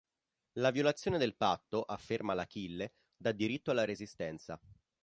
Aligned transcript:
La 0.53 0.71
violazione 0.71 1.19
del 1.19 1.35
patto, 1.35 1.83
afferma 1.83 2.33
l"'Achille", 2.33 2.93
da 3.15 3.31
diritto 3.31 3.69
alla 3.69 3.85
resistenza. 3.85 4.59